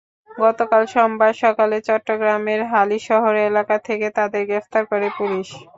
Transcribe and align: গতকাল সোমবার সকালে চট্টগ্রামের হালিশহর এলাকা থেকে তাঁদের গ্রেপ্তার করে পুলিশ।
গতকাল 0.37 0.83
সোমবার 0.93 1.33
সকালে 1.43 1.77
চট্টগ্রামের 1.87 2.61
হালিশহর 2.71 3.35
এলাকা 3.49 3.75
থেকে 3.87 4.07
তাঁদের 4.17 4.43
গ্রেপ্তার 4.49 4.83
করে 4.91 5.07
পুলিশ। 5.17 5.47